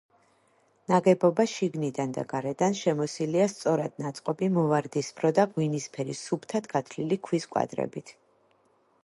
[0.91, 8.17] ნაგებობა შიგნიდან და გარედან შემოსილია სწორად ნაწყობი, მოვარდისფრო და ღვინისფერი სუფთად გათლილი ქვის კვადრებით.